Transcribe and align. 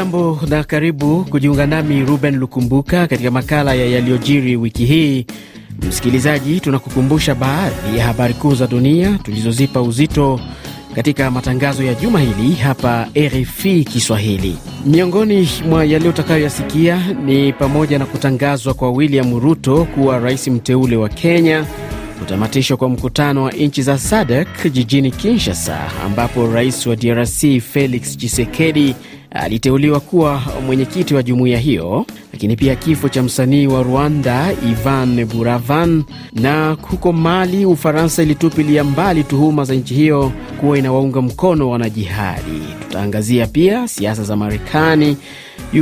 Hujambo 0.00 0.40
na 0.48 0.64
karibu 0.64 1.24
kujiunga 1.24 1.66
nami 1.66 2.04
Ruben 2.04 2.36
Lukumbuka 2.36 3.06
katika 3.06 3.30
makala 3.30 3.74
ya 3.74 3.86
yaliyojiri 3.86 4.56
wiki 4.56 4.84
hii. 4.84 5.26
Msikilizaji, 5.88 6.60
tunakukumbusha 6.60 7.34
baadhi 7.34 7.98
ya 7.98 8.04
habari 8.06 8.34
kuu 8.34 8.54
za 8.54 8.66
dunia 8.66 9.18
tulizozipa 9.22 9.82
uzito 9.82 10.40
katika 10.94 11.30
matangazo 11.30 11.82
ya 11.84 11.94
juma 11.94 12.20
hili 12.20 12.54
hapa 12.54 13.08
RFI 13.18 13.84
Kiswahili. 13.84 14.56
Miongoni 14.86 15.48
mwa 15.68 15.84
yale 15.84 16.08
utakayoyasikia 16.08 17.06
ni 17.24 17.52
pamoja 17.52 17.98
na 17.98 18.06
kutangazwa 18.06 18.74
kwa 18.74 18.90
William 18.90 19.40
Ruto 19.40 19.84
kuwa 19.84 20.18
rais 20.18 20.48
mteule 20.48 20.96
wa 20.96 21.08
Kenya, 21.08 21.64
kutamatishwa 22.18 22.76
kwa 22.76 22.88
mkutano 22.88 23.42
wa 23.44 23.50
nchi 23.52 23.82
za 23.82 23.98
SADC 23.98 24.72
jijini 24.72 25.10
Kinshasa, 25.10 25.78
ambapo 26.04 26.46
rais 26.52 26.86
wa 26.86 26.96
DRC 26.96 27.60
Felix 27.72 28.16
Tshisekedi 28.16 28.94
aliteuliwa 29.30 30.00
kuwa 30.00 30.42
mwenyekiti 30.66 31.14
wa 31.14 31.22
jumuiya 31.22 31.58
hiyo, 31.58 32.06
lakini 32.32 32.56
pia 32.56 32.76
kifo 32.76 33.08
cha 33.08 33.22
msanii 33.22 33.66
wa 33.66 33.82
Rwanda 33.82 34.52
Ivan 34.70 35.24
Buravan, 35.24 36.04
na 36.32 36.76
huko 36.82 37.12
Mali 37.12 37.66
Ufaransa 37.66 38.22
ilitupilia 38.22 38.84
mbali 38.84 39.24
tuhuma 39.24 39.64
za 39.64 39.74
nchi 39.74 39.94
hiyo 39.94 40.32
kuwa 40.60 40.78
inawaunga 40.78 41.22
mkono 41.22 41.70
wanajihadi. 41.70 42.62
Tutaangazia 42.82 43.46
pia 43.46 43.88
siasa 43.88 44.24
za 44.24 44.36
Marekani, 44.36 45.16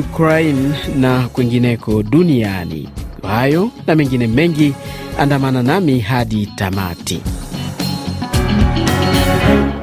Ukraine 0.01 0.75
na 1.01 1.29
kwengineko 1.29 2.03
duniani. 2.03 2.89
Hayo 3.23 3.71
na 3.87 3.95
mengine 3.95 4.27
mengi, 4.27 4.75
andamana 5.19 5.63
nami 5.63 6.01
hadi 6.01 6.47
tamati. 6.47 7.21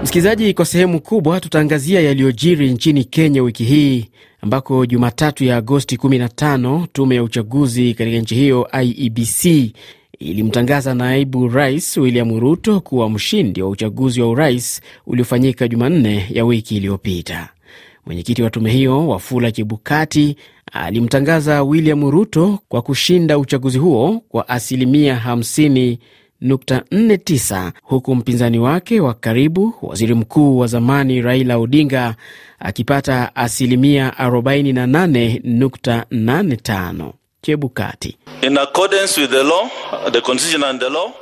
Msikilizaji, 0.05 0.53
kwa 0.53 0.65
sehemu 0.65 1.01
kubwa 1.01 1.39
tutaangazia 1.39 2.01
yaliyojiri 2.01 2.71
nchini 2.71 3.03
Kenya 3.03 3.43
wiki 3.43 3.63
hii 3.63 4.05
ambako 4.41 4.85
Jumatatu 4.85 5.43
ya 5.43 5.57
Agosti 5.57 5.95
15 5.95 6.87
tume 6.93 7.15
ya 7.15 7.23
uchaguzi 7.23 7.93
katika 7.93 8.17
nchi 8.17 8.35
hiyo 8.35 8.67
IEBC 8.83 9.45
ilimtangaza 10.19 10.93
naibu 10.93 11.47
rais 11.47 11.97
William 11.97 12.39
Ruto 12.39 12.79
kuwa 12.79 13.09
mshindi 13.09 13.61
wa 13.61 13.69
uchaguzi 13.69 14.21
wa 14.21 14.29
urais 14.29 14.81
uliofanyika 15.07 15.67
Jumanne 15.67 16.25
ya 16.29 16.45
wiki 16.45 16.77
iliyopita. 16.77 17.49
Mwenyekiti 18.05 18.41
wa 18.43 18.49
tume 18.49 18.71
hiyo 18.71 19.07
Wafula 19.07 19.51
Chebukati 19.51 20.35
alimtangaza 20.71 21.63
William 21.63 22.09
Ruto 22.11 22.59
kwa 22.69 22.81
kushinda 22.81 23.37
uchaguzi 23.37 23.77
huo 23.77 24.21
kwa 24.29 24.49
asilimia 24.49 25.21
50 25.27 25.97
49 26.41 27.71
huku 27.83 28.15
mpinzani 28.15 28.59
wake 28.59 28.99
wa 28.99 29.13
karibu 29.13 29.73
waziri 29.81 30.13
mkuu 30.13 30.57
wa 30.57 30.67
zamani 30.67 31.21
Raila 31.21 31.57
Odinga 31.57 32.15
akipata 32.59 33.35
asilimia 33.35 34.09
48.85. 34.19 37.11
Chebukati. 37.41 38.17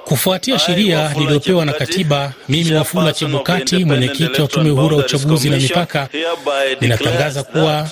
Kufuatia 0.06 0.59
sheria 0.59 1.14
niliyopewa 1.14 1.66
na 1.66 1.73
katiba, 1.73 2.34
mimi 2.50 2.73
Wafula 2.73 3.14
Chebukati, 3.14 3.86
mwenyekiti 3.86 4.41
wa 4.41 4.47
tume 4.47 4.69
huru 4.69 4.97
ya 5.00 5.06
uchaguzi 5.06 5.50
na 5.50 5.58
mipaka, 5.58 6.08
ninatangaza 6.81 7.44
kuwa 7.44 7.89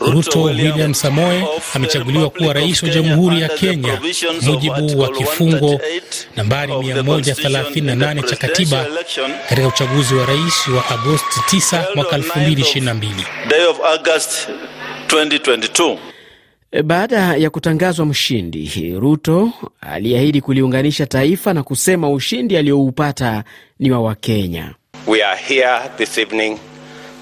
Ruto 0.00 0.42
William 0.42 0.94
Samoe 0.94 1.44
amechaguliwa 1.74 2.30
kuwa 2.30 2.52
rais 2.52 2.82
wa 2.82 2.88
Jamhuri 2.88 3.40
ya 3.40 3.48
Kenya 3.48 4.00
mujibu 4.42 5.00
wa 5.00 5.08
kifungo 5.08 5.80
nambari 6.36 6.72
138 6.72 8.22
cha 8.22 8.36
katiba 8.36 8.86
katika 9.48 9.68
uchaguzi 9.68 10.14
wa 10.14 10.26
rais 10.26 10.68
wa 10.68 10.88
Agosti 10.90 11.40
9 11.56 11.84
mwaka 11.94 12.16
2022. 12.18 13.08
Baada 16.84 17.36
ya 17.36 17.50
kutangazwa 17.50 18.06
mshindi, 18.06 18.94
Ruto 18.98 19.50
aliahidi 19.80 20.40
kuliunganisha 20.40 21.06
taifa 21.06 21.54
na 21.54 21.62
kusema 21.62 22.10
ushindi 22.10 22.56
alioupata 22.56 23.44
ni 23.78 23.90
wa 23.90 24.00
Wakenya. 24.00 24.74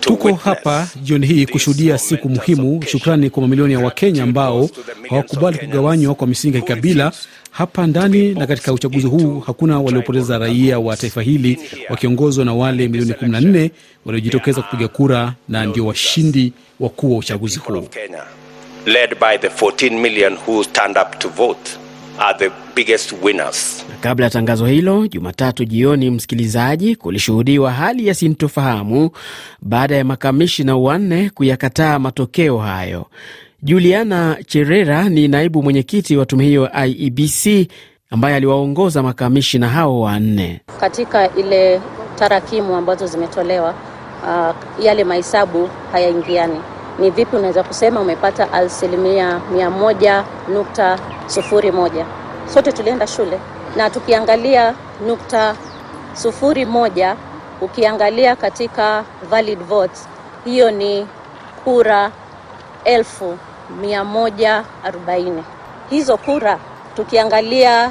Tuko 0.03 0.35
hapa 0.35 0.89
jioni 1.03 1.27
hii 1.27 1.47
kushuhudia 1.47 1.99
siku 1.99 2.29
muhimu. 2.29 2.83
Shukrani 2.87 3.31
kwa 3.31 3.43
mamilioni 3.43 3.73
ya 3.73 3.79
Wakenya 3.81 4.23
ambao 4.23 4.69
hawakubali 5.11 5.59
kugawanywa 5.59 6.15
kwa 6.15 6.27
misingi 6.27 6.57
ya 6.57 6.63
kikabila. 6.63 7.13
Hapa 7.51 7.87
ndani 7.87 8.35
na 8.35 8.47
katika 8.47 8.73
uchaguzi 8.73 9.07
huu 9.07 9.41
hakuna 9.41 9.81
waliopoteza 9.81 10.39
raia 10.39 10.79
wa 10.79 10.97
taifa 10.97 11.23
hili, 11.23 11.59
wakiongozwa 11.91 12.45
na 12.45 12.55
wale 12.55 12.89
milioni 12.89 13.12
14 13.12 13.71
waliojitokeza 14.07 14.62
kupiga 14.62 14.89
kura 14.89 15.35
na 15.49 15.67
ndio 15.67 15.87
washindi 15.87 16.53
wakuu 16.81 17.12
wa 17.12 17.19
uchaguzi 17.19 17.59
huu. 17.59 17.89
Kabla 24.00 24.25
ya 24.27 24.31
tangazo 24.31 24.66
hilo 24.66 25.06
Jumatatu 25.06 25.65
jioni, 25.65 26.10
msikilizaji, 26.10 26.97
kulishuhudiwa 26.97 27.72
hali 27.72 28.06
ya 28.06 28.15
sintofahamu 28.15 29.10
baada 29.62 29.97
ya 29.97 30.05
makamishina 30.05 30.77
wanne 30.77 31.31
kuyakataa 31.34 31.99
matokeo 31.99 32.59
hayo. 32.59 33.06
Juliana 33.62 34.37
Cherera 34.47 35.09
ni 35.09 35.28
naibu 35.28 35.62
mwenyekiti 35.62 36.16
wa 36.16 36.27
tume 36.27 36.44
hiyo 36.44 36.71
IEBC 36.87 37.71
ambaye 38.11 38.37
aliwaongoza 38.37 39.03
makamishina 39.03 39.69
hao 39.69 40.00
wanne. 40.00 40.61
Katika 40.81 41.34
ile 41.34 41.81
tarakimu 42.16 42.75
ambazo 42.77 43.06
zimetolewa, 43.06 43.75
uh, 44.22 44.84
yale 44.84 45.05
mahesabu 45.05 45.69
hayaingiani. 45.93 46.61
Ni 46.99 47.11
vipi 47.11 47.37
unaweza 47.37 47.63
kusema 47.63 48.01
umepata 48.01 48.53
asilimia 48.53 49.41
mia 49.53 49.71
moja 49.71 50.25
nukta 50.49 50.99
sufuri 51.27 51.73
moja? 51.73 52.07
Sote 52.55 52.73
tulienda 52.73 53.07
shule 53.07 53.39
na 53.77 53.91
tukiangalia 53.91 54.75
nukta 55.07 55.57
sufuri 56.15 56.65
moja, 56.65 57.17
ukiangalia 57.61 58.37
katika 58.37 59.05
valid 59.31 59.59
votes, 59.63 60.09
hiyo 60.45 60.71
ni 60.71 61.07
kura 61.65 62.11
elfu 62.85 63.39
mia 63.81 64.05
moja 64.05 64.65
arobaini. 64.85 65.45
Hizo 65.91 66.17
kura 66.17 66.59
tukiangalia 66.97 67.91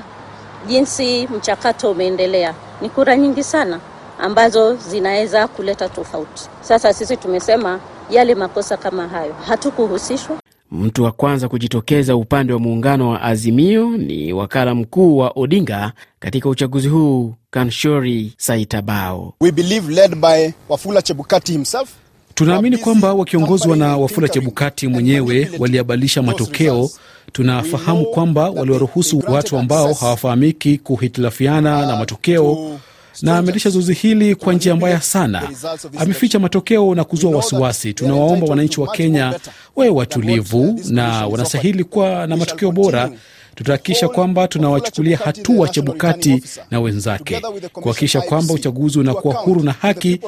jinsi 0.68 1.28
mchakato 1.28 1.92
umeendelea, 1.92 2.54
ni 2.82 2.90
kura 2.90 3.16
nyingi 3.18 3.44
sana 3.44 3.80
ambazo 4.20 4.76
zinaweza 4.76 5.48
kuleta 5.48 5.90
tofauti. 5.90 6.50
Sasa 6.62 6.94
sisi 6.94 7.18
tumesema 7.18 7.80
yale 8.12 8.36
makosa 8.36 8.78
kama 8.78 9.08
hayo 9.08 9.34
hatukuhusishwa. 9.48 10.38
Mtu 10.72 11.04
wa 11.04 11.12
kwanza 11.12 11.50
kujitokeza 11.50 12.16
upande 12.16 12.54
wa 12.54 12.60
muungano 12.60 13.10
wa 13.10 13.22
Azimio 13.22 13.98
ni 13.98 14.34
wakala 14.34 14.76
mkuu 14.76 15.18
wa 15.18 15.32
Odinga 15.36 15.92
katika 16.20 16.50
uchaguzi 16.50 16.88
huu, 16.88 17.34
Kanshori 17.50 18.34
Saitabao. 18.38 19.34
We 19.42 19.52
believe 19.52 19.94
led 19.94 20.16
by 20.16 20.52
Wafula 20.70 21.02
Chebukati 21.02 21.52
himself 21.52 21.90
Tunaamini 22.34 22.78
kwamba 22.78 23.14
wakiongozwa 23.14 23.78
na 23.78 23.98
Wafula 23.98 24.28
Chebukati 24.30 24.88
mwenyewe 24.88 25.50
waliabadilisha 25.60 26.22
matokeo. 26.22 26.90
Tunafahamu 27.32 28.06
kwamba 28.06 28.50
waliwaruhusu 28.50 29.24
watu 29.28 29.58
ambao 29.58 29.94
hawafahamiki 29.94 30.78
kuhitilafiana 30.78 31.86
na 31.86 31.96
matokeo 31.96 32.78
na 33.22 33.38
ameendesha 33.38 33.70
zoezi 33.70 33.94
hili 33.94 34.36
kwa 34.36 34.54
njia 34.54 34.76
mbaya 34.76 35.02
sana. 35.02 35.50
Ameficha 35.98 36.40
matokeo 36.40 36.96
na 36.96 37.04
kuzua 37.04 37.32
wasiwasi. 37.36 37.94
Tunawaomba 37.94 38.48
wananchi 38.48 38.82
wa 38.82 38.88
Kenya 38.92 39.40
wawe 39.76 39.90
watulivu 39.90 40.80
na 40.90 41.28
wanastahili 41.28 41.84
kuwa 41.84 42.28
na 42.28 42.38
matokeo 42.38 42.72
bora. 42.72 43.10
Tutahakikisha 43.56 44.08
kwamba 44.10 44.48
tunawachukulia 44.48 45.18
hatua 45.18 45.70
Chebukati 45.70 46.44
na 46.72 46.80
wenzake 46.80 47.42
kuhakikisha 47.74 48.22
kwamba 48.22 48.54
uchaguzi 48.54 49.00
unakuwa 49.00 49.34
huru 49.36 49.64
na 49.64 49.72
haki 49.72 50.20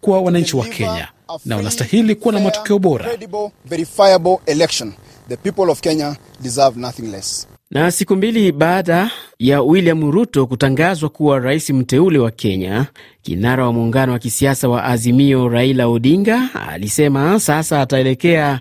kwa 0.00 0.20
wananchi 0.20 0.56
wa 0.56 0.64
Kenya 0.66 1.08
na 1.44 1.56
wanastahili 1.56 2.14
kuwa 2.14 2.34
na 2.34 2.40
matokeo 2.40 2.78
bora. 2.78 3.10
Na 7.70 7.90
siku 7.90 8.16
mbili 8.16 8.52
baada 8.52 9.10
ya 9.38 9.62
William 9.62 10.10
Ruto 10.10 10.46
kutangazwa 10.46 11.08
kuwa 11.08 11.38
rais 11.38 11.70
mteule 11.70 12.18
wa 12.18 12.30
Kenya, 12.30 12.86
kinara 13.22 13.64
wa 13.66 13.72
muungano 13.72 14.12
wa 14.12 14.18
kisiasa 14.18 14.68
wa 14.68 14.84
Azimio 14.84 15.48
Raila 15.48 15.86
Odinga 15.88 16.48
alisema 16.68 17.40
sasa 17.40 17.80
ataelekea 17.80 18.60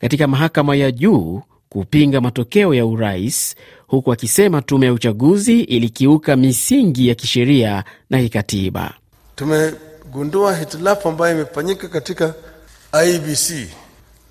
katika 0.00 0.26
mahakama 0.26 0.76
ya 0.76 0.90
juu 0.92 1.42
kupinga 1.68 2.20
matokeo 2.20 2.74
ya 2.74 2.86
urais, 2.86 3.56
huku 3.86 4.12
akisema 4.12 4.62
tume 4.62 4.86
ya 4.86 4.92
uchaguzi 4.92 5.60
ilikiuka 5.60 6.36
misingi 6.36 7.08
ya 7.08 7.14
kisheria 7.14 7.84
na 8.10 8.18
kikatiba. 8.18 8.94
Tumegundua 9.36 10.56
hitilafu 10.56 11.08
ambayo 11.08 11.34
imefanyika 11.34 11.88
katika 11.88 12.34
IBC 13.06 13.68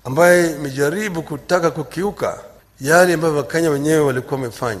ambayo 0.04 0.56
imejaribu 0.56 1.22
kutaka 1.22 1.70
kukiuka 1.70 2.49
yale 2.80 3.14
ambayo 3.14 3.36
Wakenya 3.36 3.70
wenyewe 3.70 3.98
walikuwa 4.00 4.40
wamefanya. 4.40 4.80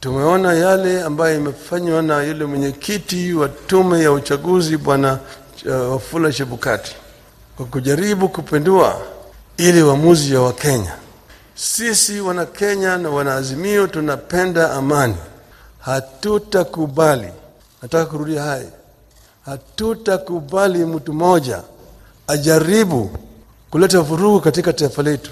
Tumeona 0.00 0.52
yale 0.54 1.02
ambayo 1.02 1.36
imefanywa 1.36 2.02
na 2.02 2.22
yule 2.22 2.44
mwenyekiti 2.44 3.34
wa 3.34 3.48
tume 3.48 4.02
ya 4.02 4.12
uchaguzi 4.12 4.76
Bwana 4.76 5.18
uh, 5.66 5.92
Wafula 5.92 6.32
Chebukati 6.32 6.96
kwa 7.56 7.66
kujaribu 7.66 8.28
kupindua 8.28 9.00
ili 9.56 9.82
uamuzi 9.82 10.34
ya 10.34 10.40
Wakenya. 10.40 10.92
Sisi 11.54 12.20
Wanakenya 12.20 12.98
na 12.98 13.10
Wanaazimio 13.10 13.86
tunapenda 13.86 14.72
amani, 14.72 15.16
hatutakubali. 15.78 17.28
Nataka 17.82 18.06
kurudia 18.06 18.42
haya, 18.42 18.66
hatutakubali 19.46 20.84
mtu 20.84 21.12
mmoja 21.12 21.62
ajaribu 22.26 23.10
kuleta 23.70 24.00
vurugu 24.00 24.40
katika 24.40 24.72
taifa 24.72 25.02
letu. 25.02 25.30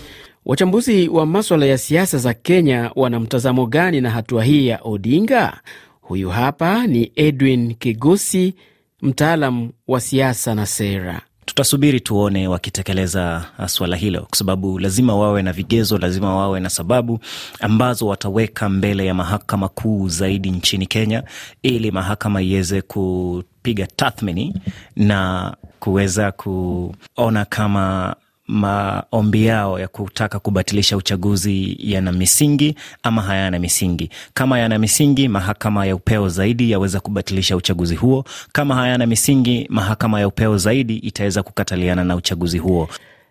Wachambuzi 0.48 1.08
wa 1.08 1.26
maswala 1.26 1.66
ya 1.66 1.78
siasa 1.78 2.18
za 2.18 2.34
Kenya 2.34 2.90
wana 2.96 3.20
mtazamo 3.20 3.66
gani 3.66 4.00
na 4.00 4.10
hatua 4.10 4.44
hii 4.44 4.66
ya 4.66 4.80
Odinga? 4.82 5.60
Huyu 6.00 6.30
hapa 6.30 6.86
ni 6.86 7.12
Edwin 7.16 7.74
Kigusi, 7.74 8.54
mtaalam 9.02 9.70
wa 9.88 10.00
siasa 10.00 10.54
na 10.54 10.66
sera. 10.66 11.20
Tutasubiri 11.44 12.00
tuone 12.00 12.48
wakitekeleza 12.48 13.44
swala 13.66 13.96
hilo, 13.96 14.20
kwa 14.20 14.38
sababu 14.38 14.78
lazima 14.78 15.16
wawe 15.16 15.42
na 15.42 15.52
vigezo, 15.52 15.98
lazima 15.98 16.36
wawe 16.36 16.60
na 16.60 16.70
sababu 16.70 17.18
ambazo 17.60 18.06
wataweka 18.06 18.68
mbele 18.68 19.06
ya 19.06 19.14
mahakama 19.14 19.68
kuu 19.68 20.08
zaidi 20.08 20.50
nchini 20.50 20.86
Kenya, 20.86 21.22
ili 21.62 21.90
mahakama 21.90 22.42
iweze 22.42 22.82
kupiga 22.82 23.86
tathmini 23.86 24.54
na 24.96 25.56
kuweza 25.80 26.32
kuona 26.32 27.44
kama 27.44 28.16
maombi 28.48 29.46
yao 29.46 29.80
ya 29.80 29.88
kutaka 29.88 30.38
kubatilisha 30.38 30.96
uchaguzi 30.96 31.76
yana 31.80 32.12
misingi 32.12 32.74
ama 33.02 33.22
hayana 33.22 33.58
misingi. 33.58 34.10
Kama 34.34 34.58
yana 34.58 34.78
misingi, 34.78 35.28
mahakama 35.28 35.86
ya 35.86 35.96
upeo 35.96 36.28
zaidi 36.28 36.70
yaweza 36.70 37.00
kubatilisha 37.00 37.56
uchaguzi 37.56 37.94
huo. 37.96 38.24
Kama 38.52 38.74
hayana 38.74 39.06
misingi, 39.06 39.66
mahakama 39.70 40.20
ya 40.20 40.28
upeo 40.28 40.56
zaidi 40.58 40.96
itaweza 40.96 41.42
kukataliana 41.42 42.04
na 42.04 42.16
uchaguzi 42.16 42.58
huo. 42.58 42.88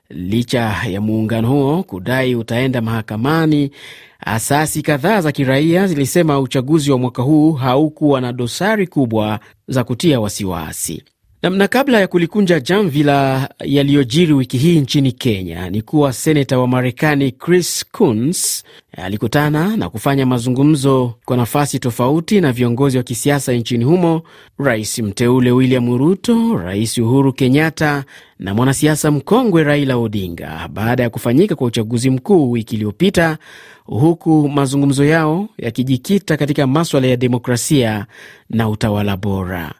Licha 0.09 0.75
ya 0.89 1.01
muungano 1.01 1.47
huo 1.49 1.83
kudai 1.83 2.35
utaenda 2.35 2.81
mahakamani, 2.81 3.71
asasi 4.19 4.81
kadhaa 4.81 5.21
za 5.21 5.31
kiraia 5.31 5.87
zilisema 5.87 6.39
uchaguzi 6.39 6.91
wa 6.91 6.97
mwaka 6.97 7.21
huu 7.21 7.51
haukuwa 7.53 8.21
na 8.21 8.33
dosari 8.33 8.87
kubwa 8.87 9.39
za 9.67 9.83
kutia 9.83 10.19
wasiwasi. 10.19 11.03
Na 11.41 11.67
kabla 11.67 11.99
ya 11.99 12.07
kulikunja 12.07 12.59
jamvi 12.59 13.03
la 13.03 13.49
yaliyojiri 13.65 14.33
wiki 14.33 14.57
hii 14.57 14.79
nchini 14.79 15.11
Kenya 15.11 15.69
ni 15.69 15.81
kuwa 15.81 16.13
seneta 16.13 16.59
wa 16.59 16.67
Marekani 16.67 17.31
Chris 17.31 17.85
Coons 17.91 18.63
alikutana 18.97 19.77
na 19.77 19.89
kufanya 19.89 20.25
mazungumzo 20.25 21.13
kwa 21.25 21.37
nafasi 21.37 21.79
tofauti 21.79 22.41
na 22.41 22.51
viongozi 22.51 22.97
wa 22.97 23.03
kisiasa 23.03 23.53
nchini 23.53 23.83
humo, 23.83 24.21
rais 24.59 24.99
mteule 24.99 25.51
William 25.51 25.97
Ruto, 25.97 26.57
rais 26.57 26.97
Uhuru 26.97 27.33
Kenyatta 27.33 28.03
na 28.39 28.53
mwanasiasa 28.53 29.11
mkongwe 29.11 29.63
Raila 29.63 29.97
Odinga 29.97 30.67
baada 30.73 31.03
ya 31.03 31.09
kufanyika 31.09 31.55
kwa 31.55 31.67
uchaguzi 31.67 32.09
mkuu 32.09 32.51
wiki 32.51 32.75
iliyopita, 32.75 33.37
huku 33.85 34.49
mazungumzo 34.49 35.05
yao 35.05 35.49
yakijikita 35.57 36.37
katika 36.37 36.67
maswala 36.67 37.07
ya 37.07 37.15
demokrasia 37.17 38.05
na 38.49 38.69
utawala 38.69 39.17
bora. 39.17 39.73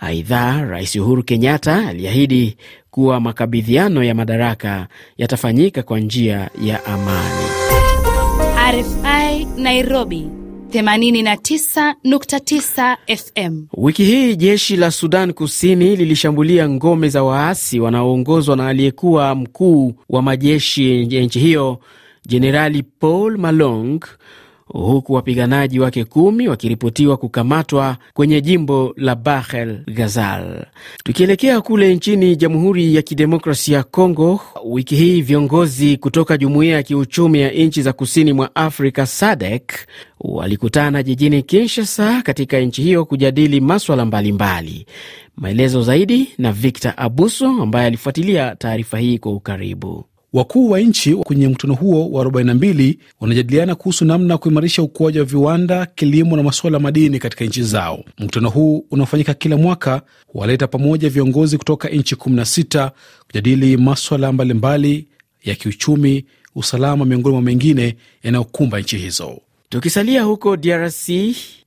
Aidha, 0.00 0.64
Rais 0.64 0.96
Uhuru 0.96 1.22
Kenyatta 1.22 1.88
aliahidi 1.88 2.56
kuwa 2.90 3.20
makabidhiano 3.20 4.04
ya 4.04 4.14
madaraka 4.14 4.86
yatafanyika 5.18 5.82
kwa 5.82 6.00
njia 6.00 6.50
ya 6.62 6.84
amani. 6.84 7.44
RFI 8.72 9.44
Nairobi 9.62 10.26
89.9 10.70 12.96
FM. 13.16 13.64
Wiki 13.76 14.04
hii 14.04 14.36
jeshi 14.36 14.76
la 14.76 14.90
Sudan 14.90 15.32
Kusini 15.32 15.96
lilishambulia 15.96 16.68
ngome 16.68 17.08
za 17.08 17.22
waasi 17.22 17.80
wanaoongozwa 17.80 18.56
na 18.56 18.68
aliyekuwa 18.68 19.34
mkuu 19.34 19.94
wa 20.08 20.22
majeshi 20.22 21.16
ya 21.16 21.22
nchi 21.22 21.38
hiyo 21.38 21.78
Jenerali 22.26 22.82
Paul 22.82 23.38
Malong 23.38 24.00
huku 24.72 25.12
wapiganaji 25.12 25.80
wake 25.80 26.04
kumi 26.04 26.48
wakiripotiwa 26.48 27.16
kukamatwa 27.16 27.96
kwenye 28.14 28.40
jimbo 28.40 28.94
la 28.96 29.14
Bahel 29.14 29.78
Gazal. 29.94 30.64
Tukielekea 31.04 31.60
kule 31.60 31.94
nchini 31.94 32.36
Jamhuri 32.36 32.94
ya 32.94 33.02
Kidemokrasia 33.02 33.76
ya 33.76 33.82
Kongo, 33.82 34.40
wiki 34.64 34.96
hii 34.96 35.22
viongozi 35.22 35.96
kutoka 35.96 36.36
Jumuiya 36.38 36.74
ya 36.76 36.82
Kiuchumi 36.82 37.40
ya 37.40 37.50
Nchi 37.50 37.82
za 37.82 37.92
Kusini 37.92 38.32
mwa 38.32 38.54
Afrika 38.56 39.06
SADC 39.06 39.72
walikutana 40.20 41.02
jijini 41.02 41.42
Kinshasa 41.42 42.22
katika 42.22 42.60
nchi 42.60 42.82
hiyo 42.82 43.04
kujadili 43.04 43.60
maswala 43.60 44.04
mbalimbali. 44.04 44.86
Maelezo 45.36 45.82
zaidi 45.82 46.28
na 46.38 46.52
Victor 46.52 46.94
Abuso 46.96 47.46
ambaye 47.48 47.86
alifuatilia 47.86 48.56
taarifa 48.56 48.98
hii 48.98 49.18
kwa 49.18 49.32
ukaribu. 49.32 50.04
Wakuu 50.32 50.70
wa 50.70 50.80
nchi 50.80 51.14
kwenye 51.14 51.48
mkutano 51.48 51.74
huo 51.74 52.10
wa 52.10 52.24
42 52.24 52.94
wanajadiliana 53.20 53.74
kuhusu 53.74 54.04
namna 54.04 54.34
ya 54.34 54.38
kuimarisha 54.38 54.82
ukuaji 54.82 55.18
wa 55.18 55.24
viwanda, 55.24 55.86
kilimo 55.86 56.36
na 56.36 56.42
masuala 56.42 56.76
ya 56.76 56.82
madini 56.82 57.18
katika 57.18 57.44
nchi 57.44 57.62
zao. 57.62 58.04
Mkutano 58.18 58.50
huu 58.50 58.84
unaofanyika 58.90 59.34
kila 59.34 59.56
mwaka 59.56 60.02
huwaleta 60.26 60.66
pamoja 60.66 61.08
viongozi 61.08 61.58
kutoka 61.58 61.88
nchi 61.88 62.14
16 62.14 62.90
kujadili 63.26 63.76
maswala 63.76 64.32
mbalimbali 64.32 65.06
ya 65.44 65.54
kiuchumi, 65.54 66.24
usalama, 66.54 67.04
miongoni 67.04 67.32
mwa 67.34 67.42
mengine 67.42 67.96
yanayokumba 68.22 68.80
nchi 68.80 68.96
hizo. 68.98 69.40
Tukisalia 69.68 70.22
huko 70.22 70.56
DRC 70.56 71.08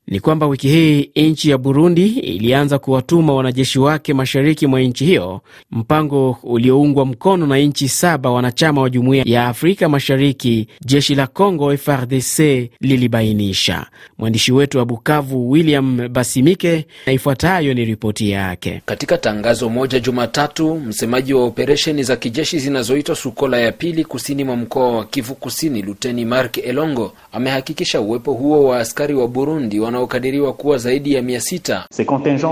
ni 0.08 0.20
kwamba 0.20 0.48
wiki 0.48 0.68
hii 0.68 1.10
nchi 1.16 1.50
ya 1.50 1.58
Burundi 1.58 2.06
ilianza 2.08 2.80
kuwatuma 2.80 3.34
wanajeshi 3.34 3.80
wake 3.80 4.14
mashariki 4.14 4.68
mwa 4.68 4.82
nchi 4.82 5.06
hiyo, 5.06 5.42
mpango 5.72 6.38
ulioungwa 6.44 7.06
mkono 7.06 7.48
na 7.48 7.58
nchi 7.58 7.90
saba 7.90 8.32
wanachama 8.32 8.82
wa 8.82 8.90
jumuiya 8.90 9.24
ya 9.28 9.48
Afrika 9.48 9.90
Mashariki, 9.90 10.68
jeshi 10.86 11.16
la 11.16 11.28
Congo 11.28 11.78
FRDC 11.78 12.40
lilibainisha. 12.82 13.86
Mwandishi 14.18 14.52
wetu 14.52 14.78
wa 14.78 14.86
Bukavu 14.86 15.52
William 15.52 16.10
Basimike, 16.10 16.86
na 17.06 17.14
ifuatayo 17.14 17.74
ni 17.74 17.86
ripoti 17.86 18.30
yake. 18.30 18.82
Katika 18.86 19.18
tangazo 19.18 19.70
moja 19.70 20.00
Jumatatu, 20.00 20.76
msemaji 20.76 21.34
wa 21.34 21.44
operesheni 21.44 22.04
za 22.04 22.16
kijeshi 22.16 22.60
zinazoitwa 22.60 23.16
Sukola 23.16 23.60
ya 23.60 23.72
pili 23.72 24.06
kusini 24.06 24.44
mwa 24.44 24.56
mkoa 24.56 24.92
wa 24.98 25.06
Kivu 25.06 25.36
Kusini, 25.36 25.82
Luteni 25.82 26.26
Mark 26.26 26.58
Elongo 26.58 27.14
amehakikisha 27.32 28.02
uwepo 28.02 28.34
huo 28.34 28.64
wa 28.64 28.80
askari 28.80 29.14
wa 29.14 29.28
Burundi 29.28 29.80
wanaokadiriwa 29.94 30.54
kuwa 30.54 30.78
zaidi 30.78 31.14
ya 31.14 31.22
mia 31.22 31.42
sita. 31.42 31.88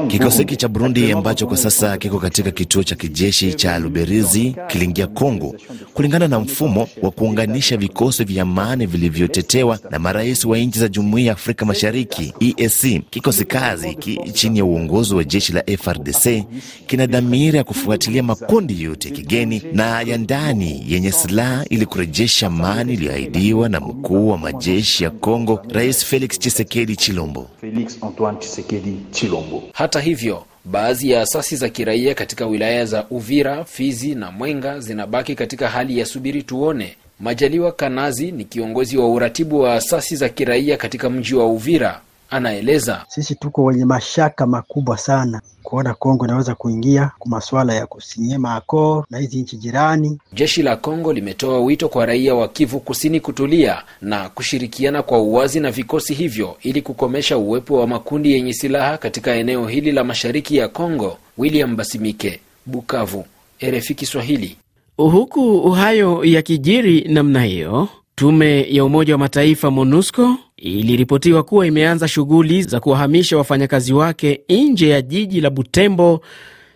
Kikosi 0.08 0.38
hiki 0.38 0.56
cha 0.56 0.68
Burundi 0.68 1.12
ambacho 1.12 1.48
kwa 1.48 1.58
sasa 1.58 1.98
kiko 1.98 2.20
katika 2.20 2.52
kituo 2.52 2.84
cha 2.84 2.96
kijeshi 2.96 3.54
cha 3.54 3.80
Luberizi 3.80 4.56
kiliingia 4.68 5.08
Kongo 5.08 5.56
kulingana 5.94 6.28
na 6.28 6.40
mfumo 6.40 6.88
wa 7.02 7.12
kuunganisha 7.12 7.78
vikosi 7.78 8.24
vya 8.24 8.44
amani 8.44 8.86
vilivyotetewa 8.86 9.80
na 9.90 10.00
marais 10.00 10.46
wa 10.46 10.58
nchi 10.58 10.80
za 10.80 10.88
Jumuiya 10.88 11.28
ya 11.28 11.34
Afrika 11.34 11.66
Mashariki 11.66 12.34
EAC. 12.40 13.02
Kikosi 13.10 13.46
kazi 13.46 13.88
hiki 13.90 14.20
chini 14.34 14.58
ya 14.60 14.66
uongozi 14.66 15.16
wa 15.16 15.24
jeshi 15.24 15.54
la 15.54 15.64
FRDC 15.78 16.44
kina 16.88 17.06
dhamira 17.08 17.58
ya 17.58 17.64
kufuatilia 17.64 18.24
makundi 18.24 18.84
yote 18.84 19.10
ya 19.10 19.16
kigeni 19.16 19.62
na 19.74 20.02
ya 20.02 20.18
ndani 20.18 20.84
yenye 20.88 21.12
silaha 21.12 21.66
ili 21.70 21.86
kurejesha 21.86 22.48
amani 22.48 22.94
iliyoahidiwa 22.94 23.70
na 23.70 23.80
mkuu 23.80 24.30
wa 24.30 24.38
majeshi 24.38 25.04
ya 25.04 25.10
Kongo, 25.10 25.62
Rais 25.70 26.06
Felix 26.06 26.40
Tshisekedi 26.40 26.96
Chilombo. 26.96 27.31
Felix 27.62 28.04
Antoine 28.04 28.38
Tshisekedi 28.40 28.98
Chilombo. 29.12 29.64
Hata 29.74 30.00
hivyo 30.00 30.46
baadhi 30.66 31.10
ya 31.12 31.22
asasi 31.22 31.56
za 31.56 31.70
kiraia 31.70 32.16
katika 32.16 32.46
wilaya 32.46 32.86
za 32.86 33.06
Uvira, 33.10 33.66
Fizi 33.66 34.16
na 34.16 34.32
Mwenga 34.32 34.80
zinabaki 34.80 35.36
katika 35.36 35.68
hali 35.70 36.00
ya 36.00 36.06
subiri 36.06 36.44
tuone. 36.44 36.96
Majaliwa 37.20 37.72
Kanazi 37.72 38.32
ni 38.32 38.46
kiongozi 38.46 38.98
wa 38.98 39.10
uratibu 39.10 39.60
wa 39.60 39.74
asasi 39.76 40.16
za 40.16 40.30
kiraia 40.30 40.78
katika 40.78 41.10
mji 41.10 41.36
wa 41.36 41.46
Uvira. 41.46 42.02
Anaeleza, 42.32 43.06
sisi 43.08 43.36
tuko 43.36 43.64
wenye 43.64 43.86
mashaka 43.86 44.48
makubwa 44.48 44.98
sana 44.98 45.42
kuona 45.64 45.94
Kongo 45.94 46.26
inaweza 46.26 46.56
kuingia 46.56 47.12
kwa 47.20 47.32
masuala 47.32 47.74
ya 47.74 47.86
kusinyema 47.88 48.50
maakor 48.50 49.06
na 49.10 49.18
hizi 49.18 49.42
nchi 49.42 49.58
jirani. 49.58 50.18
Jeshi 50.34 50.64
la 50.64 50.76
Kongo 50.76 51.14
limetoa 51.14 51.60
wito 51.60 51.90
kwa 51.90 52.06
raia 52.06 52.36
wa 52.36 52.48
Kivu 52.48 52.80
Kusini 52.80 53.20
kutulia 53.20 53.84
na 54.02 54.30
kushirikiana 54.30 55.04
kwa 55.04 55.20
uwazi 55.22 55.60
na 55.60 55.72
vikosi 55.72 56.14
hivyo 56.14 56.58
ili 56.62 56.82
kukomesha 56.82 57.38
uwepo 57.38 57.80
wa 57.80 57.88
makundi 57.88 58.32
yenye 58.32 58.54
silaha 58.54 58.98
katika 58.98 59.32
eneo 59.36 59.68
hili 59.68 59.92
la 59.92 60.04
mashariki 60.04 60.58
ya 60.58 60.68
Kongo. 60.68 61.18
William 61.38 61.76
Basimike, 61.76 62.40
Bukavu, 62.66 63.26
RFI 63.64 63.96
Kiswahili. 63.96 64.58
Huku 64.98 65.70
hayo 65.72 66.26
yakijiri 66.26 67.02
namna 67.02 67.44
hiyo, 67.44 67.88
tume 68.16 68.62
ya 68.70 68.86
Umoja 68.86 69.14
wa 69.14 69.20
Mataifa 69.20 69.72
MONUSCO 69.72 70.36
iliripotiwa 70.62 71.44
kuwa 71.44 71.68
imeanza 71.68 72.08
shughuli 72.08 72.64
za 72.64 72.80
kuwahamisha 72.80 73.38
wafanyakazi 73.38 73.94
wake 73.94 74.42
nje 74.50 74.90
ya 74.90 75.02
jiji 75.02 75.42
la 75.42 75.50
Butembo 75.50 76.22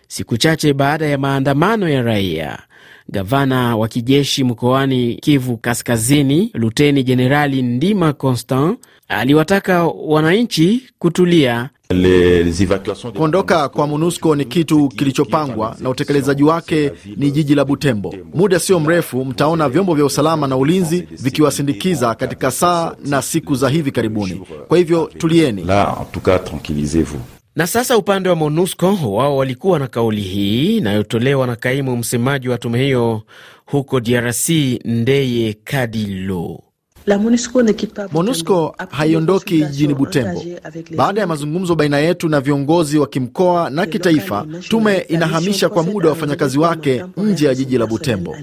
siku 0.08 0.36
chache 0.36 0.72
baada 0.72 1.06
ya 1.06 1.18
maandamano 1.18 1.88
ya 1.88 2.02
raia. 2.02 2.58
Gavana 3.08 3.76
wa 3.76 3.88
kijeshi 3.88 4.44
mkoani 4.44 5.14
Kivu 5.14 5.56
Kaskazini, 5.56 6.50
Luteni 6.54 7.02
Jenerali 7.02 7.62
Ndima 7.62 8.12
Constant 8.12 8.78
aliwataka 9.08 9.84
wananchi 9.86 10.82
kutulia 10.98 11.70
Kuondoka 13.16 13.68
kwa 13.68 13.86
MONUSCO 13.86 14.36
ni 14.36 14.44
kitu 14.44 14.88
kilichopangwa 14.88 15.76
na 15.80 15.90
utekelezaji 15.90 16.42
wake 16.42 16.92
ni 17.16 17.30
jiji 17.30 17.54
la 17.54 17.64
Butembo. 17.64 18.14
Muda 18.34 18.58
sio 18.58 18.80
mrefu 18.80 19.24
mtaona 19.24 19.68
vyombo 19.68 19.94
vya 19.94 20.04
usalama 20.04 20.46
na 20.46 20.56
ulinzi 20.56 21.08
vikiwasindikiza 21.10 22.14
katika 22.14 22.50
saa 22.50 22.94
na 23.04 23.22
siku 23.22 23.54
za 23.54 23.68
hivi 23.68 23.90
karibuni. 23.90 24.42
Kwa 24.68 24.78
hivyo 24.78 25.10
tulieni. 25.18 25.62
Na 27.56 27.66
sasa 27.66 27.96
upande 27.98 28.28
wa 28.28 28.34
MONUSCO 28.36 28.98
wao 29.14 29.36
walikuwa 29.36 29.78
na 29.78 29.86
kauli 29.86 30.20
hii 30.20 30.76
inayotolewa 30.76 31.46
na 31.46 31.56
kaimu 31.56 31.96
msemaji 31.96 32.48
wa 32.48 32.58
tume 32.58 32.78
hiyo 32.84 33.22
huko 33.66 34.00
DRC, 34.00 34.48
Ndeye 34.84 35.52
Kadilo. 35.64 36.62
MONUSCO 38.12 38.74
haiondoki 38.90 39.58
jijini 39.64 39.94
Butembo. 39.94 40.42
Baada 40.96 41.20
ya 41.20 41.26
mazungumzo 41.26 41.74
baina 41.74 41.98
yetu 41.98 42.28
na 42.28 42.40
viongozi 42.40 42.98
wa 42.98 43.06
kimkoa 43.06 43.70
na 43.70 43.86
kitaifa, 43.86 44.46
tume 44.68 44.98
inahamisha 44.98 45.68
kwa 45.68 45.82
muda 45.82 46.08
wafanyakazi 46.08 46.58
wake 46.58 47.04
nje 47.16 47.46
ya 47.46 47.54
jiji 47.54 47.78
la 47.78 47.86
Butembo. 47.86 48.36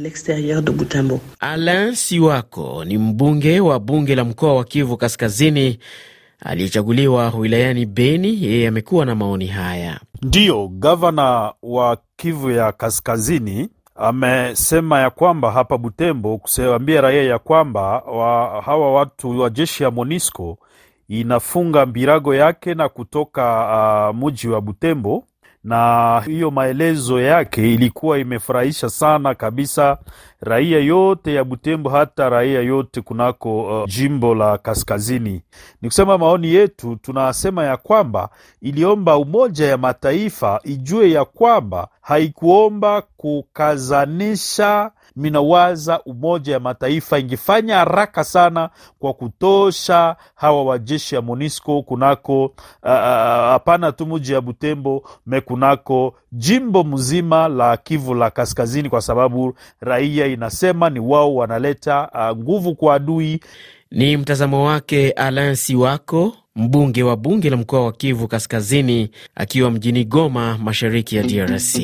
Alain 1.40 1.96
Siwako 1.96 2.86
ni 2.86 2.98
mbunge 2.98 3.60
wa 3.60 3.80
bunge 3.80 4.16
la 4.16 4.24
mkoa 4.24 4.54
wa 4.56 4.64
Kivu 4.64 4.98
Kaskazini 4.98 5.80
aliyechaguliwa 6.40 7.30
wilayani 7.30 7.86
Beni. 7.86 8.44
Yeye 8.44 8.68
amekuwa 8.68 9.06
na 9.06 9.16
maoni 9.16 9.48
haya. 9.48 10.00
Ndiyo, 10.22 10.68
gavana 10.68 11.54
wa 11.64 11.98
Kivu 12.16 12.52
ya 12.52 12.72
Kaskazini 12.72 13.70
amesema 13.96 15.00
ya 15.00 15.10
kwamba 15.10 15.52
hapa 15.52 15.78
Butembo 15.78 16.38
kusiambia 16.38 17.02
raia 17.02 17.24
ya 17.24 17.40
kwamba 17.40 17.82
wa, 18.00 18.62
hawa 18.62 18.94
watu 18.94 19.40
wa 19.40 19.50
jeshi 19.50 19.84
ya 19.84 19.92
Monisco 19.92 20.58
inafunga 21.08 21.86
mbirago 21.86 22.36
yake 22.36 22.74
na 22.74 22.90
kutoka 22.90 23.44
uh, 24.10 24.16
muji 24.16 24.48
wa 24.48 24.62
Butembo 24.62 25.24
na 25.64 26.22
hiyo 26.26 26.52
maelezo 26.52 27.22
yake 27.22 27.74
ilikuwa 27.74 28.20
imefurahisha 28.20 28.90
sana 28.90 29.36
kabisa 29.36 29.98
raia 30.42 30.80
yote 30.80 31.34
ya 31.34 31.44
Butembo, 31.44 31.90
hata 31.90 32.30
raia 32.30 32.62
yote 32.62 33.02
kunako 33.02 33.82
uh, 33.84 33.90
jimbo 33.90 34.36
la 34.36 34.58
kaskazini. 34.58 35.42
Ni 35.82 35.90
kusema 35.90 36.18
maoni 36.18 36.48
yetu, 36.54 36.96
tunasema 36.96 37.64
ya 37.64 37.78
kwamba 37.78 38.30
iliomba 38.62 39.18
Umoja 39.18 39.66
ya 39.68 39.78
Mataifa 39.78 40.60
ijue 40.64 41.12
ya 41.12 41.26
kwamba 41.26 41.88
haikuomba 42.02 43.04
kukazanisha 43.18 44.92
minawaza 45.16 46.02
Umoja 46.06 46.54
ya 46.54 46.60
Mataifa 46.60 47.20
ingefanya 47.20 47.78
haraka 47.78 48.24
sana 48.24 48.70
kwa 49.00 49.14
kutosha 49.14 50.16
hawa 50.36 50.64
wajeshi 50.64 51.16
ya 51.16 51.22
MONUSCO 51.22 51.82
kunako 51.82 52.54
hapana 52.82 53.88
uh, 53.90 53.96
tu 53.96 54.06
muji 54.06 54.34
ya 54.34 54.42
Butembo 54.42 55.04
me 55.26 55.42
kunako 55.42 56.16
jimbo 56.32 56.84
mzima 56.84 57.48
la 57.48 57.78
Kivu 57.78 58.14
la 58.14 58.30
Kaskazini, 58.32 58.90
kwa 58.90 59.02
sababu 59.02 59.54
raia 59.82 60.26
inasema 60.28 60.90
ni 60.90 61.00
wao 61.00 61.36
wanaleta 61.36 62.10
uh, 62.14 62.38
nguvu 62.38 62.76
kwa 62.76 62.96
adui. 62.96 63.40
Ni 63.92 64.18
mtazamo 64.18 64.66
wake 64.66 65.12
Alain 65.12 65.56
Siwako, 65.56 66.34
mbunge 66.56 67.04
wa 67.04 67.18
bunge 67.18 67.50
la 67.50 67.58
mkoa 67.58 67.86
wa 67.86 67.92
Kivu 67.92 68.28
Kaskazini, 68.28 69.10
akiwa 69.36 69.72
mjini 69.72 70.06
Goma, 70.06 70.58
mashariki 70.58 71.16
ya 71.16 71.24
DRC. 71.24 71.78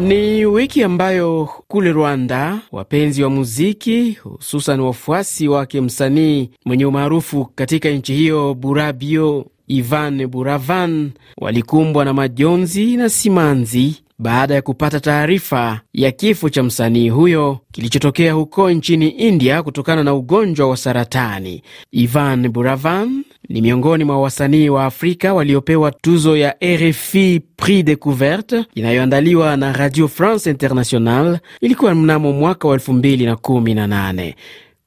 Ni 0.00 0.46
wiki 0.46 0.82
ambayo 0.82 1.48
kule 1.68 1.92
Rwanda 1.92 2.58
wapenzi 2.72 3.22
wa 3.22 3.30
muziki 3.30 4.12
hususan 4.22 4.80
wafuasi 4.80 5.48
wake 5.48 5.80
msanii 5.80 6.50
mwenye 6.64 6.86
umaarufu 6.86 7.44
katika 7.54 7.88
nchi 7.90 8.14
hiyo 8.14 8.54
Burabio 8.54 9.46
Ivan 9.68 10.26
Buravan 10.26 11.10
walikumbwa 11.38 12.04
na 12.04 12.12
majonzi 12.12 12.96
na 12.96 13.08
simanzi 13.08 14.04
baada 14.18 14.54
ya 14.54 14.62
kupata 14.62 15.00
taarifa 15.00 15.80
ya 15.92 16.12
kifo 16.12 16.48
cha 16.50 16.62
msanii 16.62 17.08
huyo 17.08 17.58
kilichotokea 17.72 18.32
huko 18.32 18.70
nchini 18.70 19.08
India 19.08 19.62
kutokana 19.62 20.04
na 20.04 20.14
ugonjwa 20.14 20.68
wa 20.68 20.76
saratani. 20.76 21.62
Ivan 21.92 22.48
Buravan 22.48 23.24
ni 23.48 23.60
miongoni 23.60 24.04
mwa 24.04 24.20
wasanii 24.20 24.68
wa 24.68 24.84
Afrika 24.84 25.34
waliopewa 25.34 25.90
tuzo 25.92 26.36
ya 26.36 26.54
RFI 26.64 27.40
Prix 27.56 27.84
Decouverte 27.84 28.64
inayoandaliwa 28.74 29.56
na 29.56 29.72
Radio 29.72 30.08
France 30.08 30.50
International. 30.50 31.38
Ilikuwa 31.60 31.94
mnamo 31.94 32.32
mwaka 32.32 32.68
wa 32.68 32.76
2018. 32.76 34.34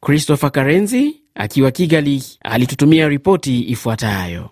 Christopher 0.06 0.52
Karenzi 0.52 1.16
akiwa 1.36 1.72
Kigali 1.72 2.24
alitutumia 2.44 3.08
ripoti 3.08 3.62
ifuatayo. 3.70 4.50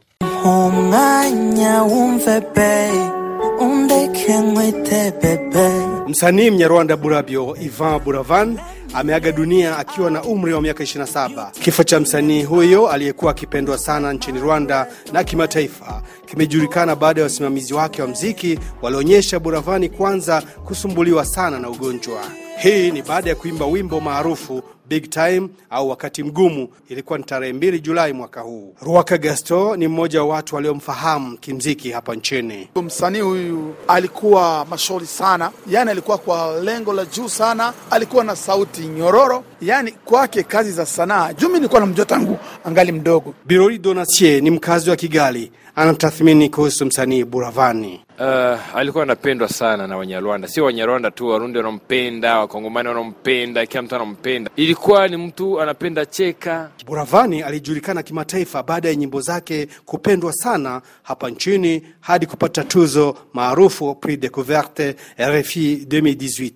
Msanii 6.08 6.52
Mnyarwanda 6.52 6.98
Burabyo 6.98 7.58
Ivan 7.62 8.00
Buravan 8.00 8.60
ameaga 8.94 9.32
dunia 9.32 9.78
akiwa 9.78 10.12
na 10.12 10.24
umri 10.24 10.54
wa 10.54 10.62
miaka 10.62 10.84
27. 10.84 11.52
Kifo 11.52 11.84
cha 11.84 12.00
msanii 12.00 12.44
huyo 12.44 12.88
aliyekuwa 12.90 13.32
akipendwa 13.32 13.78
sana 13.78 14.14
nchini 14.14 14.40
Rwanda 14.40 14.88
na 15.14 15.24
kimataifa 15.24 16.02
kimejulikana 16.26 16.96
baada 16.96 17.22
ya 17.22 17.24
wasimamizi 17.26 17.74
wake 17.74 18.02
wa 18.02 18.08
mziki 18.08 18.60
walionyesha 18.82 19.40
Buravani 19.40 19.90
kwanza 19.90 20.42
kusumbuliwa 20.66 21.26
sana 21.26 21.60
na 21.60 21.70
ugonjwa. 21.70 22.22
Hii 22.58 22.92
ni 22.92 23.02
baada 23.02 23.30
ya 23.30 23.36
kuimba 23.36 23.66
wimbo 23.66 24.00
maarufu 24.00 24.64
Big 24.90 25.10
Time 25.10 25.50
au 25.70 25.90
wakati 25.90 26.24
mgumu. 26.24 26.68
Ilikuwa 26.90 27.18
ni 27.20 27.24
tarehe 27.26 27.54
mbili 27.54 27.80
Julai 27.80 28.14
mwaka 28.14 28.42
huu. 28.42 28.76
Ruaka 28.82 29.18
Gasto 29.18 29.76
ni 29.76 29.88
mmoja 29.88 30.24
wa 30.24 30.28
watu 30.36 30.56
waliomfahamu 30.56 31.38
kimziki 31.38 31.92
hapa 31.92 32.16
nchini. 32.16 32.70
Msanii 32.76 33.20
huyu 33.20 33.76
alikuwa 33.88 34.66
mashauri 34.70 35.06
sana, 35.06 35.52
yani 35.68 35.92
alikuwa 35.92 36.18
kwa 36.18 36.60
lengo 36.62 36.94
la 36.94 37.06
juu 37.06 37.30
sana, 37.30 37.74
alikuwa 37.92 38.24
na 38.24 38.36
sauti 38.36 38.82
nyororo, 38.82 39.44
yani 39.62 39.92
kwake 39.92 40.44
kazi 40.44 40.72
za 40.72 40.86
sanaa 40.86 41.34
juu 41.34 41.48
mi 41.48 41.54
nilikuwa 41.54 41.80
namjua 41.82 42.06
tangu 42.06 42.38
angali 42.64 42.92
mdogo. 42.92 43.34
Birori 43.46 43.78
Donatie 43.78 44.42
ni 44.42 44.52
mkazi 44.52 44.90
wa 44.90 44.96
Kigali, 44.96 45.52
anatathmini 45.76 46.50
kuhusu 46.50 46.86
msanii 46.86 47.24
Buravani. 47.24 48.02
Uh, 48.20 48.76
alikuwa 48.78 49.04
anapendwa 49.04 49.50
sana 49.50 49.88
na 49.88 49.98
Wanyarwanda, 49.98 50.48
sio 50.48 50.66
Wanyarwanda 50.66 51.12
tu, 51.12 51.28
Warundi 51.28 51.58
wanampenda, 51.58 52.40
Wakongomani 52.40 52.88
wanampenda, 52.90 53.66
kila 53.66 53.82
mtu 53.82 53.96
anampenda. 53.96 54.52
Ilikuwa 54.56 55.08
ni 55.08 55.18
mtu 55.18 55.62
anapenda 55.62 56.06
cheka. 56.06 56.70
Buravani 56.86 57.42
alijulikana 57.42 58.04
kimataifa 58.04 58.64
baada 58.64 58.90
ya 58.90 58.96
nyimbo 58.96 59.22
zake 59.22 59.68
kupendwa 59.86 60.34
sana 60.34 60.82
hapa 61.04 61.30
nchini 61.30 61.84
hadi 62.00 62.26
kupata 62.26 62.64
tuzo 62.64 63.18
maarufu 63.34 63.96
Prix 63.96 64.20
Decouverte 64.20 64.96
RFI 65.20 65.76
2018. 65.76 66.52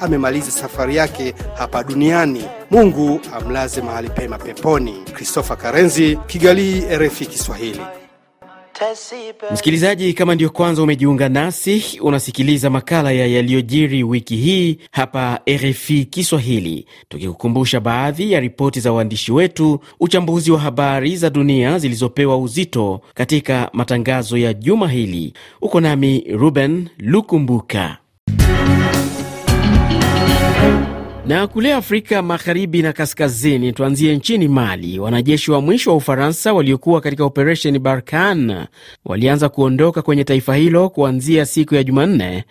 Amemaliza 0.00 0.50
safari 0.50 0.96
yake 0.96 1.34
hapa 1.58 1.84
duniani. 1.84 2.44
Mungu 2.70 3.20
amlaze 3.34 3.80
mahali 3.82 4.08
pema 4.08 4.38
peponi. 4.38 4.92
Christopher 5.14 5.56
Karenzi, 5.58 6.18
Kigali, 6.26 6.80
RFI 6.80 7.26
Kiswahili. 7.26 7.80
Msikilizaji, 9.52 10.12
kama 10.14 10.34
ndiyo 10.34 10.50
kwanza 10.50 10.82
umejiunga 10.82 11.28
nasi, 11.28 11.84
unasikiliza 12.02 12.70
makala 12.70 13.12
ya 13.12 13.26
yaliyojiri 13.26 14.02
wiki 14.04 14.36
hii 14.36 14.78
hapa 14.90 15.40
RFI 15.50 16.04
Kiswahili, 16.04 16.86
tukikukumbusha 17.08 17.80
baadhi 17.80 18.32
ya 18.32 18.40
ripoti 18.40 18.80
za 18.80 18.92
waandishi 18.92 19.32
wetu, 19.32 19.80
uchambuzi 20.00 20.50
wa 20.50 20.58
habari 20.58 21.16
za 21.16 21.30
dunia 21.30 21.78
zilizopewa 21.78 22.38
uzito 22.38 23.00
katika 23.14 23.70
matangazo 23.72 24.36
ya 24.38 24.52
juma 24.54 24.88
hili. 24.88 25.32
Uko 25.60 25.80
nami 25.80 26.24
Ruben 26.32 26.88
Lukumbuka. 26.98 27.96
Na 31.26 31.46
kule 31.46 31.72
Afrika 31.74 32.22
magharibi 32.22 32.82
na 32.82 32.92
kaskazini, 32.92 33.72
tuanzie 33.72 34.16
nchini 34.16 34.48
Mali. 34.48 34.98
Wanajeshi 34.98 35.50
wa 35.50 35.60
mwisho 35.60 35.90
wa 35.90 35.96
Ufaransa 35.96 36.52
waliokuwa 36.52 37.00
katika 37.00 37.24
operesheni 37.24 37.78
Barkan 37.78 38.66
walianza 39.04 39.48
kuondoka 39.48 40.02
kwenye 40.02 40.24
taifa 40.24 40.56
hilo 40.56 40.88
kuanzia 40.88 41.46
siku 41.46 41.74
ya 41.74 41.82
Jumanne, 41.84 42.44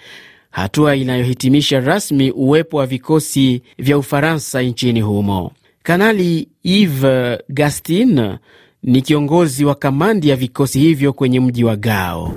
hatua 0.51 0.96
inayohitimisha 0.96 1.79
rasmi 1.79 2.32
uwepo 2.32 2.77
wa 2.77 2.86
vikosi 2.86 3.62
vya 3.77 3.98
Ufaransa 3.98 4.62
nchini 4.62 5.01
humo. 5.01 5.51
Kanali 5.84 6.48
Yves 6.63 7.39
Gastin 7.50 8.38
ni 8.83 9.01
kiongozi 9.01 9.65
wa 9.65 9.75
kamandi 9.75 10.29
ya 10.29 10.35
vikosi 10.35 10.79
hivyo 10.79 11.13
kwenye 11.13 11.39
mji 11.39 11.63
wa 11.63 11.75
Gao. 11.75 12.33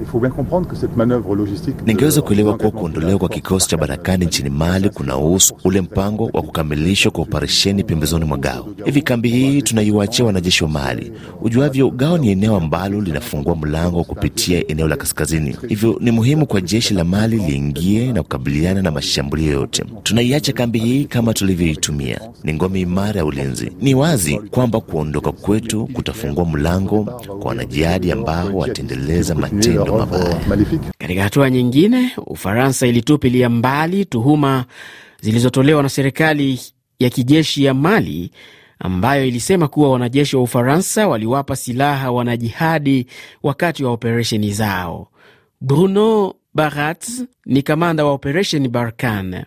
Ningeweza 1.86 2.22
kuelewa 2.22 2.56
kuwa 2.56 2.70
kuondolewa 2.70 3.18
kwa 3.18 3.28
kikosi 3.28 3.68
cha 3.68 3.76
Barakani 3.76 4.24
nchini 4.26 4.50
Mali 4.50 4.90
kunahusu 4.90 5.54
ule 5.64 5.80
mpango 5.80 6.24
wa 6.32 6.42
kukamilishwa 6.42 7.12
kwa 7.12 7.22
operesheni 7.22 7.84
pembezoni 7.84 8.24
mwa 8.24 8.38
Gao. 8.38 8.68
Hivi 8.84 9.02
kambi 9.02 9.28
hii 9.28 9.62
tunaiwachia 9.62 10.24
wanajeshi 10.24 10.64
wa 10.64 10.70
Mali. 10.70 11.12
Ujuavyo, 11.42 11.90
Gao 11.90 12.18
ni 12.18 12.28
eneo 12.30 12.56
ambalo 12.56 13.00
linafungua 13.00 13.56
mlango 13.56 13.98
wa 13.98 14.04
kupitia 14.04 14.66
eneo 14.68 14.88
la 14.88 14.96
kaskazini, 14.96 15.56
hivyo 15.68 15.96
ni 16.00 16.10
muhimu 16.10 16.46
kwa 16.46 16.60
jeshi 16.60 16.94
la 16.94 17.04
Mali 17.04 17.36
liingie 17.36 18.12
na 18.12 18.22
kukabiliana 18.22 18.82
na 18.82 18.90
mashambulio 18.90 19.52
yote. 19.52 19.84
Tunaiacha 20.02 20.52
kambi 20.52 20.78
hii 20.78 21.04
kama 21.04 21.34
tulivyoitumia, 21.34 22.20
ni 22.44 22.54
ngome 22.54 22.80
imara 22.80 23.18
ya 23.18 23.24
ulinzi. 23.24 23.72
Ni 23.80 23.94
wazi 23.94 24.38
kwamba 24.50 24.80
kuondoka 24.80 25.32
kwetu 25.32 25.86
kutafungua 25.86 26.35
kufungua 26.36 26.44
mlango 26.60 27.04
kwa 27.04 27.48
wanajihadi 27.48 28.12
ambao 28.12 28.56
wataendeleza 28.56 29.34
matendo 29.34 29.98
mabaya. 29.98 30.40
Katika 30.98 31.22
hatua 31.22 31.50
nyingine, 31.50 32.12
Ufaransa 32.26 32.86
ilitupilia 32.86 33.48
mbali 33.48 34.04
tuhuma 34.04 34.64
zilizotolewa 35.20 35.82
na 35.82 35.88
serikali 35.88 36.60
ya 36.98 37.10
kijeshi 37.10 37.64
ya 37.64 37.74
Mali 37.74 38.30
ambayo 38.78 39.26
ilisema 39.26 39.68
kuwa 39.68 39.90
wanajeshi 39.90 40.36
wa 40.36 40.42
Ufaransa 40.42 41.08
waliwapa 41.08 41.56
silaha 41.56 42.10
wanajihadi 42.10 43.06
wakati 43.42 43.84
wa 43.84 43.90
operesheni 43.92 44.52
zao. 44.52 45.08
Bruno 45.60 46.34
Barat 46.54 47.06
ni 47.46 47.62
kamanda 47.62 48.04
wa 48.04 48.12
operesheni 48.12 48.68
Barkan. 48.68 49.44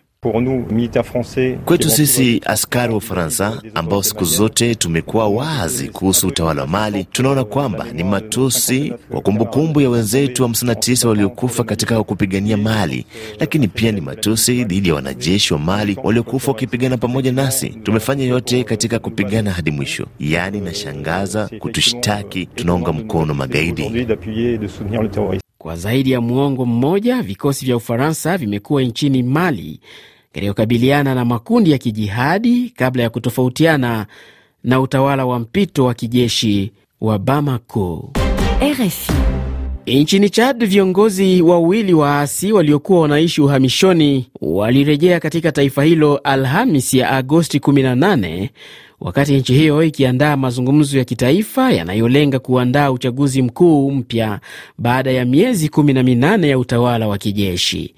Kwetu 1.64 1.90
sisi 1.90 2.40
askari 2.46 2.92
wa 2.92 2.98
Ufaransa 2.98 3.62
ambao 3.74 4.02
siku 4.02 4.24
zote 4.24 4.74
tumekuwa 4.74 5.28
wazi 5.28 5.88
kuhusu 5.88 6.28
utawala 6.28 6.60
wa 6.62 6.66
Mali, 6.68 7.04
tunaona 7.04 7.44
kwamba 7.44 7.86
ni 7.92 8.04
matusi 8.04 8.92
kwa 9.10 9.20
kumbukumbu 9.20 9.80
ya 9.80 9.90
wenzetu 9.90 10.44
59 10.44 11.08
waliokufa 11.08 11.64
katika 11.64 12.02
kupigania 12.04 12.56
Mali, 12.56 13.06
lakini 13.38 13.68
pia 13.68 13.92
ni 13.92 14.00
matusi 14.00 14.64
dhidi 14.64 14.88
ya 14.88 14.94
wanajeshi 14.94 15.52
wa 15.54 15.58
Mali 15.60 15.96
waliokufa 16.04 16.52
wakipigana 16.52 16.96
pamoja 16.96 17.32
nasi. 17.32 17.68
Tumefanya 17.68 18.24
yote 18.24 18.64
katika 18.64 18.98
kupigana 18.98 19.50
hadi 19.50 19.70
mwisho. 19.70 20.06
Yaani 20.18 20.58
inashangaza 20.58 21.48
kutushtaki 21.58 22.46
tunaunga 22.46 22.92
mkono 22.92 23.34
magaidi. 23.34 24.06
Kwa 25.62 25.76
zaidi 25.76 26.10
ya 26.10 26.20
muongo 26.20 26.66
mmoja, 26.66 27.22
vikosi 27.22 27.64
vya 27.66 27.76
Ufaransa 27.76 28.38
vimekuwa 28.38 28.82
nchini 28.82 29.22
Mali 29.22 29.80
katika 30.32 30.54
na 31.14 31.24
makundi 31.24 31.70
ya 31.70 31.78
kijihadi 31.78 32.70
kabla 32.76 33.02
ya 33.02 33.10
kutofautiana 33.10 34.06
na 34.64 34.80
utawala 34.80 35.26
wa 35.26 35.38
mpito 35.38 35.84
wa 35.84 35.94
kijeshi 35.94 36.72
wa 37.00 37.18
Bamako. 37.18 38.12
RFI. 38.62 39.12
Nchini 39.98 40.30
Chad, 40.30 40.66
viongozi 40.66 41.42
wawili 41.42 41.94
waasi 41.94 42.52
waliokuwa 42.52 43.00
wanaishi 43.00 43.40
uhamishoni 43.42 44.26
walirejea 44.40 45.20
katika 45.20 45.52
taifa 45.52 45.84
hilo 45.84 46.16
Alhamis 46.16 46.94
ya 46.94 47.10
Agosti 47.10 47.58
18 47.58 48.48
wakati 49.00 49.36
nchi 49.36 49.54
hiyo 49.54 49.82
ikiandaa 49.82 50.36
mazungumzo 50.36 50.98
ya 50.98 51.04
kitaifa 51.04 51.72
yanayolenga 51.72 52.38
kuandaa 52.38 52.90
uchaguzi 52.90 53.42
mkuu 53.42 53.90
mpya 53.90 54.40
baada 54.78 55.10
ya 55.10 55.24
miezi 55.24 55.68
18 55.68 56.46
ya 56.46 56.58
utawala 56.58 57.08
wa 57.08 57.18
kijeshi. 57.18 57.94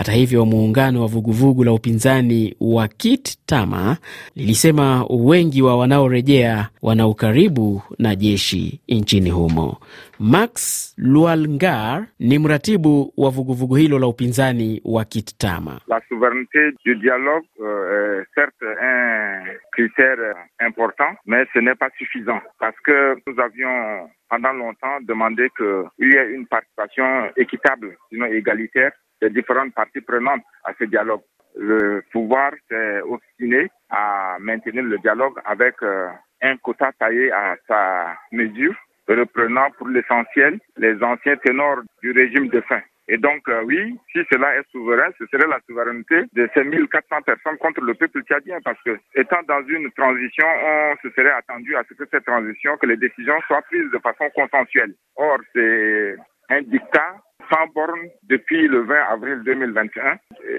Hata 0.00 0.12
hivyo, 0.12 0.46
muungano 0.46 1.00
wa 1.02 1.06
vuguvugu 1.06 1.64
la 1.64 1.72
upinzani 1.72 2.56
wa 2.60 2.88
Kit 2.88 3.38
Tama 3.46 3.96
lilisema 4.36 5.06
wengi 5.10 5.62
wa 5.62 5.76
wanaorejea 5.76 6.68
wana 6.82 7.06
ukaribu 7.06 7.82
na 7.98 8.16
jeshi 8.16 8.80
nchini 8.88 9.30
humo. 9.30 9.76
Max 10.18 10.94
Lualngar 10.98 12.06
ni 12.18 12.38
mratibu 12.38 13.12
wa 13.16 13.30
vuguvugu 13.30 13.74
hilo 13.76 13.98
la 13.98 14.06
upinzani 14.06 14.80
wa 14.84 15.04
Kit 15.04 15.38
Tama. 15.38 15.80
La 15.86 16.00
souverainete 16.08 16.72
du 16.84 16.94
dialogue 16.94 17.46
uh, 17.58 18.24
certes 18.34 18.62
un 18.82 19.44
critère 19.72 20.34
important 20.60 21.14
mais 21.26 21.46
ce 21.52 21.58
n'est 21.60 21.78
pas 21.78 21.90
suffisant 21.98 22.40
parce 22.58 22.76
que 22.84 23.16
nous 23.26 23.38
avions 23.40 24.08
pendant 24.30 24.52
longtemps 24.52 25.00
demandé 25.02 25.48
qu'il 25.56 26.08
y 26.12 26.14
ait 26.16 26.30
une 26.34 26.46
participation 26.46 27.04
équitable 27.36 27.96
sinon 28.10 28.26
égalitaire 28.26 28.92
des 29.20 29.30
différentes 29.30 29.74
parties 29.74 30.00
prenantes 30.00 30.42
à 30.64 30.72
ce 30.78 30.84
dialogue. 30.84 31.22
Le 31.56 32.02
pouvoir 32.12 32.52
s'est 32.68 33.00
obstiné 33.02 33.68
à 33.90 34.36
maintenir 34.38 34.84
le 34.84 34.98
dialogue 34.98 35.38
avec 35.44 35.74
euh, 35.82 36.08
un 36.42 36.56
quota 36.58 36.92
taillé 36.98 37.32
à 37.32 37.56
sa 37.66 38.16
mesure, 38.32 38.74
reprenant 39.08 39.70
pour 39.76 39.88
l'essentiel 39.88 40.60
les 40.76 41.02
anciens 41.02 41.36
ténors 41.36 41.80
du 42.02 42.12
régime 42.12 42.48
de 42.48 42.60
fin. 42.62 42.80
Et 43.12 43.18
donc, 43.18 43.48
euh, 43.48 43.62
oui, 43.64 43.98
si 44.12 44.20
cela 44.30 44.56
est 44.56 44.70
souverain, 44.70 45.10
ce 45.18 45.26
serait 45.26 45.48
la 45.48 45.58
souveraineté 45.68 46.22
de 46.32 46.48
ces 46.54 46.62
1400 46.62 47.22
personnes 47.22 47.58
contre 47.58 47.80
le 47.80 47.94
peuple 47.94 48.22
tchadien, 48.22 48.58
parce 48.64 48.80
que, 48.84 48.96
étant 49.16 49.42
dans 49.48 49.66
une 49.66 49.90
transition, 49.90 50.46
on 50.46 50.94
se 51.02 51.10
serait 51.10 51.32
attendu 51.32 51.74
à 51.74 51.82
ce 51.88 51.94
que 51.94 52.04
cette 52.08 52.24
transition, 52.24 52.76
que 52.76 52.86
les 52.86 52.96
décisions 52.96 53.40
soient 53.48 53.62
prises 53.62 53.90
de 53.90 53.98
façon 53.98 54.30
consensuelle. 54.32 54.94
Or, 55.16 55.38
c'est 55.52 56.16
un 56.50 56.62
dictat 56.62 57.16
sans 57.50 57.66
borne 57.74 58.08
depuis 58.24 58.66
le 58.68 58.82
20 58.82 58.94
avril 59.10 59.42
2021. 59.44 60.18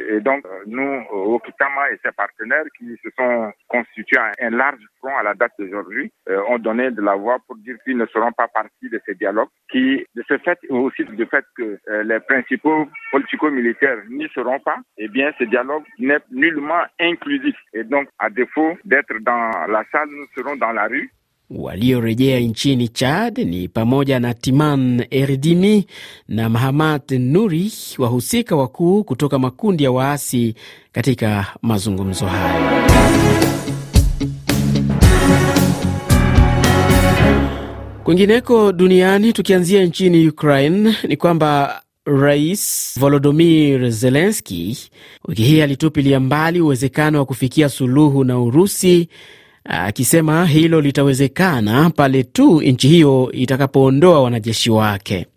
Et 0.10 0.20
donc, 0.20 0.46
nous, 0.68 1.04
Okitama 1.12 1.92
et 1.92 2.00
ses 2.04 2.12
partenaires 2.12 2.66
qui 2.78 2.98
se 3.04 3.10
sont 3.18 3.52
constitués 3.68 4.20
un 4.40 4.50
large 4.50 4.84
front 5.00 5.16
à 5.18 5.24
la 5.24 5.34
date 5.34 5.54
d'aujourd'hui, 5.58 6.12
euh, 6.30 6.42
ont 6.50 6.60
donné 6.60 6.92
de 6.92 7.02
la 7.02 7.16
voix 7.16 7.38
pour 7.48 7.58
dire 7.58 7.76
qu'ils 7.84 7.98
ne 7.98 8.06
seront 8.08 8.32
pas 8.32 8.48
partis 8.48 8.90
de 8.90 9.02
ces 9.06 9.16
dialogues, 9.16 9.50
qui, 9.72 10.06
de 10.16 10.24
ce 10.28 10.38
fait, 10.40 10.60
aussi 10.70 11.04
du 11.06 11.26
fait 11.26 11.46
que 11.56 11.80
euh, 11.90 12.04
les 12.04 12.20
principaux 12.20 12.88
politico-militaires 13.12 13.98
n'y 14.10 14.28
seront 14.30 14.60
pas, 14.60 14.78
eh 14.98 15.08
bien, 15.08 15.32
ce 15.40 15.46
dialogue 15.46 15.84
n'est 16.00 16.20
nullement 16.32 16.84
inclusif. 17.00 17.56
Et 17.74 17.84
donc, 17.84 18.08
à 18.20 18.30
défaut 18.30 18.78
d'être 18.86 19.18
dans 19.22 19.52
la 19.68 19.84
salle, 19.92 20.10
nous 20.10 20.28
serons 20.36 20.56
dans 20.56 20.72
la 20.72 20.88
rue. 20.88 21.10
Waliorejea 21.56 22.40
nchini 22.40 22.88
Chad 22.88 23.38
ni 23.38 23.68
pamoja 23.68 24.20
na 24.20 24.34
Timan 24.34 25.06
erdini 25.10 25.86
na 26.28 26.50
Mahamat 26.50 27.12
Nuri, 27.12 27.72
wahusika 27.98 28.56
wakuu 28.56 29.04
kutoka 29.04 29.40
makundi 29.40 29.84
ya 29.84 29.92
waasi 29.92 30.56
katika 30.92 31.46
mazungumzo 31.62 32.26
hayo. 32.26 32.82
Kwingineko 38.04 38.72
duniani, 38.72 39.34
tukianzia 39.34 39.86
nchini 39.86 40.28
Ukraine, 40.28 40.96
ni 41.08 41.18
kwamba 41.18 41.82
Rais 42.06 42.94
Volodymyr 43.00 43.90
Zelensky 43.92 44.78
wiki 45.28 45.44
hii 45.44 45.62
alitupilia 45.62 46.20
mbali 46.20 46.62
uwezekano 46.62 47.20
wa 47.20 47.26
kufikia 47.26 47.70
suluhu 47.70 48.24
na 48.24 48.40
Urusi 48.40 49.10
akisema 49.64 50.46
hilo 50.46 50.82
litawezekana 50.82 51.90
pale 51.90 52.24
tu 52.24 52.62
nchi 52.62 52.88
hiyo 52.88 53.30
itakapoondoa 53.34 54.22
wanajeshi 54.22 54.70
wake. 54.72 55.28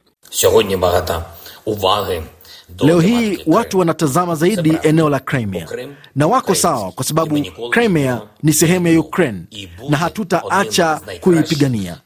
Leo 2.81 3.01
hii 3.01 3.39
watu 3.47 3.79
wanatazama 3.79 4.35
zaidi 4.35 4.79
eneo 4.83 5.11
la 5.11 5.21
Crimea. 5.21 5.69
Na 6.17 6.27
wako 6.27 6.55
sawa, 6.55 6.93
kwa 6.93 7.05
sababu 7.05 7.41
Crimea 7.71 8.21
ni 8.43 8.53
sehemu 8.53 8.87
ya 8.89 9.01
Ukraine 9.01 9.41
na 9.89 9.97
hatutaacha 9.97 11.01
kuipigania. 11.21 12.01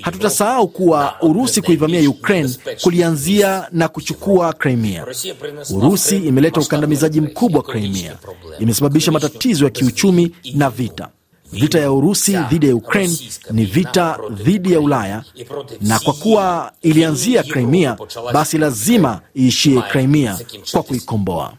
Hatutasahau 0.00 0.68
kuwa 0.68 1.14
Urusi 1.22 1.62
kuivamia 1.62 2.10
Ukraine 2.10 2.50
kulianzia 2.82 3.68
na 3.72 3.88
kuchukua 3.88 4.52
Crimea. 4.52 5.06
Urusi 5.74 6.16
imeleta 6.16 6.60
ukandamizaji 6.60 7.20
mkubwa 7.20 7.62
Crimea, 7.62 8.16
imesababisha 8.58 9.12
matatizo 9.12 9.64
ya 9.64 9.70
kiuchumi 9.70 10.34
na 10.54 10.70
vita. 10.70 11.08
Vita 11.52 11.78
ya 11.80 11.92
Urusi 11.92 12.36
dhidi 12.50 12.68
ya 12.68 12.76
Ukraine 12.76 13.18
ni 13.50 13.64
vita 13.64 14.18
dhidi 14.30 14.72
ya 14.72 14.80
Ulaya, 14.80 15.24
na 15.80 15.98
kwa 15.98 16.12
kuwa 16.14 16.72
ilianzia 16.82 17.42
Crimea, 17.42 17.96
basi 18.32 18.58
lazima 18.58 19.20
iishie 19.36 19.82
Crimea 19.82 20.38
kwa 20.72 20.82
kuikomboa. 20.82 21.54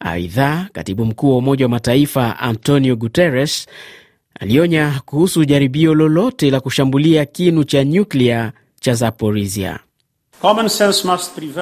Aidha, 0.00 0.68
katibu 0.72 1.04
mkuu 1.04 1.30
wa 1.30 1.36
Umoja 1.36 1.64
wa 1.64 1.68
Mataifa 1.68 2.38
Antonio 2.38 2.96
Guterres 2.96 3.66
alionya 4.40 5.00
kuhusu 5.04 5.44
jaribio 5.44 5.94
lolote 5.94 6.50
la 6.50 6.60
kushambulia 6.60 7.24
kinu 7.24 7.64
cha 7.64 7.84
nyuklia 7.84 8.52
cha 8.80 8.94
Zaporizhia. 8.94 9.78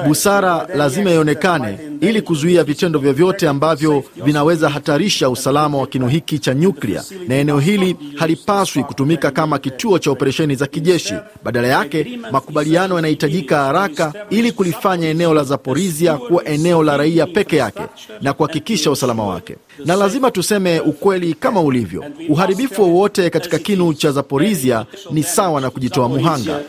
Busara 0.07 0.67
lazima 0.75 1.11
ionekane 1.11 1.77
ili 2.01 2.21
kuzuia 2.21 2.63
vitendo 2.63 2.99
vyovyote 2.99 3.47
ambavyo 3.47 4.03
vinaweza 4.25 4.69
hatarisha 4.69 5.29
usalama 5.29 5.77
wa 5.77 5.87
kinu 5.87 6.07
hiki 6.07 6.39
cha 6.39 6.53
nyuklia, 6.53 7.03
na 7.27 7.35
eneo 7.35 7.59
hili 7.59 7.95
halipaswi 8.17 8.83
kutumika 8.83 9.31
kama 9.31 9.59
kituo 9.59 9.99
cha 9.99 10.11
operesheni 10.11 10.55
za 10.55 10.67
kijeshi. 10.67 11.13
Badala 11.43 11.67
yake, 11.67 12.19
makubaliano 12.31 12.95
yanahitajika 12.95 13.57
haraka 13.63 14.13
ili 14.29 14.51
kulifanya 14.51 15.07
eneo 15.09 15.33
la 15.33 15.43
Zaporizhia 15.43 16.17
kuwa 16.17 16.45
eneo 16.45 16.83
la 16.83 16.97
raia 16.97 17.27
peke 17.27 17.55
yake 17.57 17.81
na 18.21 18.33
kuhakikisha 18.33 18.91
usalama 18.91 19.27
wake. 19.27 19.55
Na 19.85 19.95
lazima 19.95 20.31
tuseme 20.31 20.79
ukweli 20.79 21.33
kama 21.33 21.61
ulivyo, 21.61 22.05
uharibifu 22.29 22.81
wowote 22.81 23.29
katika 23.29 23.59
kinu 23.59 23.93
cha 23.93 24.11
Zaporizhia 24.11 24.85
ni 25.11 25.23
sawa 25.23 25.61
na 25.61 25.69
kujitoa 25.69 26.09
muhanga. 26.09 26.59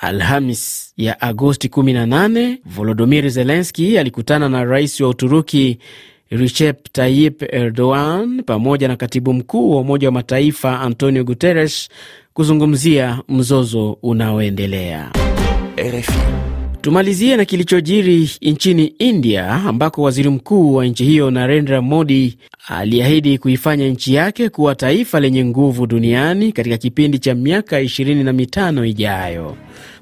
Alhamis 0.00 0.92
ya 0.96 1.20
Agosti 1.20 1.68
18 1.68 2.58
Volodimir 2.64 3.30
Zelenski 3.30 3.98
alikutana 3.98 4.48
na 4.48 4.64
rais 4.64 5.00
wa 5.00 5.08
Uturuki 5.08 5.78
Recep 6.30 6.92
Tayyip 6.92 7.42
Erdogan 7.54 8.42
pamoja 8.42 8.88
na 8.88 8.96
katibu 8.96 9.32
mkuu 9.32 9.70
wa 9.74 9.80
Umoja 9.80 10.08
wa 10.08 10.12
Mataifa 10.12 10.80
Antonio 10.80 11.24
Guterres 11.24 11.88
kuzungumzia 12.32 13.18
mzozo 13.28 13.98
unaoendelea. 14.02 15.10
RFI. 15.78 16.59
Tumalizie 16.80 17.36
na 17.36 17.44
kilichojiri 17.44 18.30
nchini 18.42 18.84
India 18.98 19.48
ambako 19.52 20.02
waziri 20.02 20.28
mkuu 20.30 20.74
wa 20.74 20.86
nchi 20.86 21.04
hiyo 21.04 21.30
Narendra 21.30 21.82
Modi 21.82 22.38
aliahidi 22.68 23.38
kuifanya 23.38 23.88
nchi 23.88 24.14
yake 24.14 24.48
kuwa 24.48 24.74
taifa 24.74 25.20
lenye 25.20 25.44
nguvu 25.44 25.86
duniani 25.86 26.52
katika 26.52 26.76
kipindi 26.76 27.18
cha 27.18 27.34
miaka 27.34 27.80
ishirini 27.80 28.24
na 28.24 28.32
mitano 28.32 28.84
ijayo. 28.84 29.56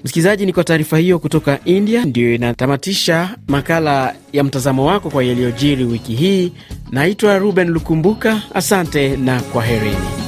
Msikilizaji, 0.04 0.46
ni 0.46 0.52
kwa 0.52 0.64
taarifa 0.64 0.98
hiyo 0.98 1.18
kutoka 1.18 1.58
India 1.64 2.04
ndiyo 2.04 2.34
inatamatisha 2.34 3.36
makala 3.48 4.14
ya 4.32 4.44
mtazamo 4.44 4.86
wako 4.86 5.10
kwa 5.10 5.24
yaliyojiri 5.24 5.84
wiki 5.84 6.14
hii. 6.14 6.52
Naitwa 6.90 7.38
Ruben 7.38 7.68
Lukumbuka, 7.68 8.42
asante 8.54 9.16
na 9.16 9.40
kwaherini. 9.40 10.27